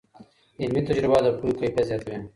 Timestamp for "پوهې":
1.37-1.53